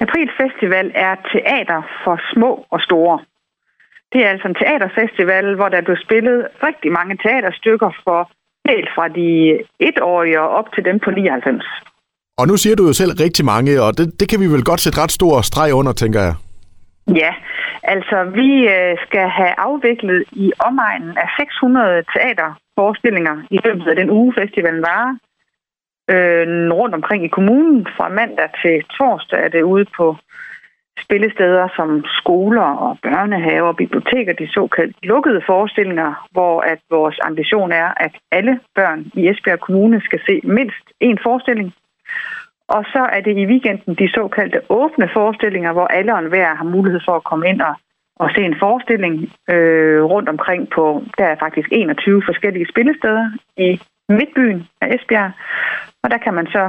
[0.00, 3.18] April Festival er teater for små og store.
[4.12, 8.30] Det er altså en teaterfestival, hvor der blev spillet rigtig mange teaterstykker for
[8.70, 9.28] helt fra de
[9.88, 11.64] etårige og op til dem på 99.
[12.38, 14.80] Og nu siger du jo selv rigtig mange, og det, det kan vi vel godt
[14.80, 16.34] sætte ret stor streg under, tænker jeg.
[17.22, 17.32] Ja,
[17.82, 24.10] altså vi øh, skal have afviklet i omegnen af 600 teaterforestillinger i løbet af den
[24.10, 25.12] uge, festivalen varer.
[26.10, 27.86] Øh, rundt omkring i kommunen.
[27.96, 30.16] Fra mandag til torsdag er det ude på
[31.04, 37.72] spillesteder som skoler og børnehaver og biblioteker, de såkaldt lukkede forestillinger, hvor at vores ambition
[37.72, 41.74] er, at alle børn i Esbjerg Kommune skal se mindst én forestilling.
[42.68, 46.64] Og så er det i weekenden de såkaldte åbne forestillinger, hvor alle og enhver har
[46.64, 47.74] mulighed for at komme ind og,
[48.16, 49.14] og se en forestilling
[49.50, 55.32] øh, rundt omkring på, der er faktisk 21 forskellige spillesteder i midtbyen af Esbjerg.
[56.06, 56.64] Og der kan man så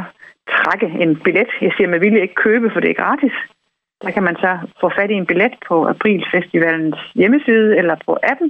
[0.55, 1.49] trække en billet.
[1.61, 3.35] Jeg siger med vilje ikke købe, for det er gratis.
[4.03, 4.51] Der kan man så
[4.81, 8.49] få fat i en billet på Aprilfestivalens hjemmeside eller på appen,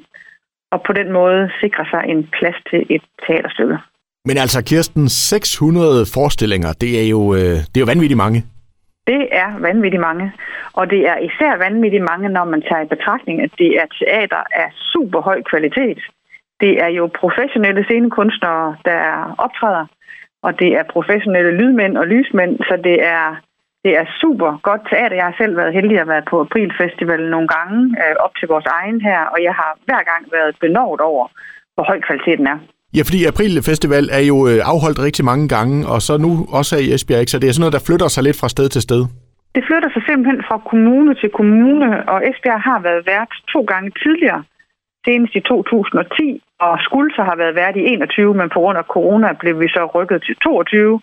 [0.72, 3.78] og på den måde sikre sig en plads til et teaterstykke.
[4.26, 8.40] Men altså, Kirsten, 600 forestillinger, det er jo, øh, det er jo vanvittigt mange.
[9.08, 10.26] Det er vanvittigt mange.
[10.74, 14.44] Og det er især vanvittigt mange, når man tager i betragtning, at det er teater
[14.52, 16.00] af super høj kvalitet.
[16.60, 19.86] Det er jo professionelle scenekunstnere, der optræder,
[20.46, 23.26] og det er professionelle lydmænd og lysmænd, så det er,
[23.86, 25.16] det er super godt teater.
[25.16, 28.68] Jeg har selv været heldig at være på Aprilfestivalen nogle gange øh, op til vores
[28.80, 31.26] egen her, og jeg har hver gang været benådet over,
[31.76, 32.60] hvor høj kvaliteten er.
[32.98, 36.76] Ja, fordi April Festival er jo øh, afholdt rigtig mange gange, og så nu også
[36.86, 37.32] i Esbjerg, ikke?
[37.32, 39.02] så det er sådan noget, der flytter sig lidt fra sted til sted.
[39.56, 43.90] Det flytter sig simpelthen fra kommune til kommune, og Esbjerg har været vært to gange
[44.04, 44.42] tidligere,
[45.06, 48.84] senest i 2010, og skulle så have været vært i 21, men på grund af
[48.84, 51.02] corona blev vi så rykket til 22.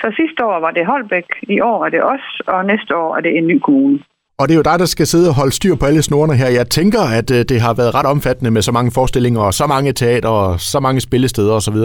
[0.00, 3.20] Så sidste år var det Holbæk, i år er det os, og næste år er
[3.20, 3.98] det en ny kommune.
[4.38, 6.48] Og det er jo dig, der skal sidde og holde styr på alle snorene her.
[6.60, 9.66] Jeg tænker, at øh, det har været ret omfattende med så mange forestillinger, og så
[9.66, 11.78] mange teater, og så mange spillesteder osv.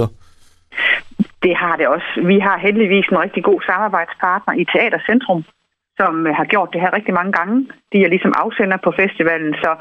[1.45, 2.09] Det har det også.
[2.31, 5.44] Vi har heldigvis en rigtig god samarbejdspartner i Teatercentrum,
[6.00, 7.58] som øh, har gjort det her rigtig mange gange.
[7.94, 9.72] De er ligesom afsender på festivalen, så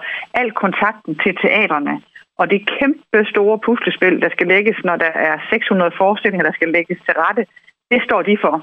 [0.40, 1.94] al kontakten til teaterne
[2.40, 6.68] og det kæmpe store puslespil, der skal lægges, når der er 600 forestillinger, der skal
[6.76, 7.44] lægges til rette,
[7.92, 8.54] det står de for.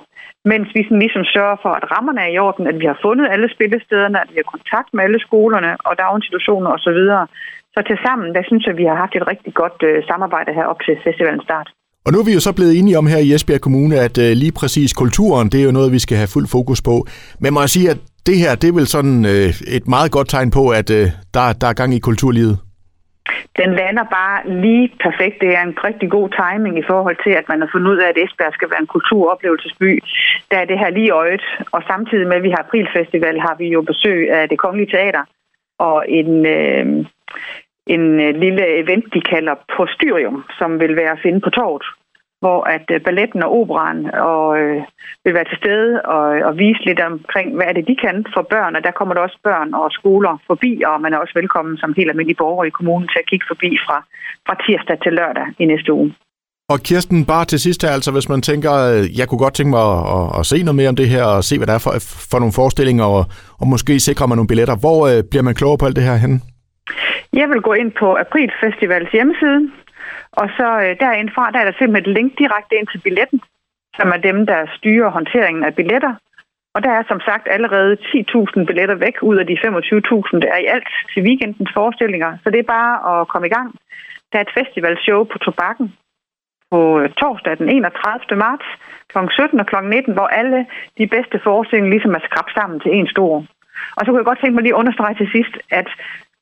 [0.51, 3.27] Mens vi sådan ligesom sørger for, at rammerne er i orden, at vi har fundet
[3.33, 7.01] alle spillestederne, at vi har kontakt med alle skolerne og daginstitutioner osv.
[7.73, 10.53] Så til sammen, der synes jeg, at vi har haft et rigtig godt øh, samarbejde
[10.53, 11.69] her op til festivalens start.
[12.05, 14.31] Og nu er vi jo så blevet enige om her i Esbjerg Kommune, at øh,
[14.43, 16.95] lige præcis kulturen, det er jo noget, vi skal have fuld fokus på.
[17.39, 20.29] Men må jeg sige, at det her, det er vel sådan øh, et meget godt
[20.29, 22.57] tegn på, at øh, der, der er gang i kulturlivet?
[23.61, 25.41] den lander bare lige perfekt.
[25.41, 28.07] Det er en rigtig god timing i forhold til, at man har fundet ud af,
[28.09, 29.91] at Esbjerg skal være en kulturoplevelsesby.
[30.51, 31.43] Der er det her lige øjet.
[31.71, 35.23] Og samtidig med, at vi har Aprilfestival, har vi jo besøg af det Kongelige Teater
[35.79, 36.85] og en, øh,
[37.87, 41.85] en øh, lille event, de kalder Postyrium, som vil være at finde på torvet
[42.45, 43.99] hvor at øh, balletten og operan
[44.31, 44.79] og, øh,
[45.23, 48.43] vil være til stede og, og vise lidt omkring, hvad er det, de kan for
[48.53, 48.75] børn.
[48.77, 51.93] Og der kommer der også børn og skoler forbi, og man er også velkommen som
[51.97, 53.97] helt almindelig borger i kommunen til at kigge forbi fra,
[54.47, 56.09] fra tirsdag til lørdag i næste uge.
[56.73, 59.73] Og Kirsten, bare til sidst her, altså hvis man tænker, øh, jeg kunne godt tænke
[59.77, 61.83] mig at, at, at se noget mere om det her, og se, hvad der er
[61.85, 61.93] for,
[62.31, 63.23] for nogle forestillinger, og,
[63.61, 64.75] og måske sikre mig nogle billetter.
[64.83, 66.37] Hvor øh, bliver man klogere på alt det her henne?
[67.33, 69.71] Jeg vil gå ind på April Festivals hjemmeside,
[70.31, 73.41] og så øh, derindfra, der er der simpelthen et link direkte ind til billetten,
[73.97, 76.13] som er dem, der styrer håndteringen af billetter.
[76.75, 80.61] Og der er som sagt allerede 10.000 billetter væk ud af de 25.000, der er
[80.63, 82.37] i alt til weekendens forestillinger.
[82.43, 83.69] Så det er bare at komme i gang.
[84.31, 85.87] Der er et festivalshow på Tobakken
[86.71, 88.37] på øh, torsdag den 31.
[88.45, 88.67] marts
[89.11, 89.17] kl.
[89.31, 89.75] 17 og kl.
[89.83, 90.65] 19, hvor alle
[90.97, 93.33] de bedste forestillinger ligesom er skrabt sammen til en stor.
[93.97, 95.89] Og så kunne jeg godt tænke mig lige at understrege til sidst, at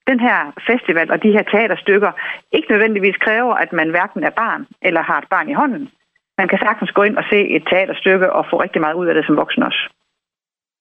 [0.10, 0.38] den her
[0.70, 2.12] festival og de her teaterstykker
[2.56, 5.90] ikke nødvendigvis kræver, at man hverken er barn eller har et barn i hånden.
[6.38, 9.16] Man kan sagtens gå ind og se et teaterstykke og få rigtig meget ud af
[9.16, 9.82] det som voksen også.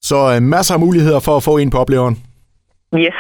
[0.03, 2.17] Så uh, masser af muligheder for at få en på opleveren?
[2.97, 3.19] Yes.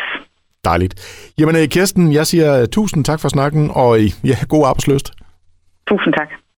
[0.64, 0.94] Dejligt.
[1.38, 3.90] Jamen, øh, Kirsten, jeg siger tusind tak for snakken, og
[4.30, 5.08] ja, god arbejdsløst.
[5.88, 6.30] Tusind tak.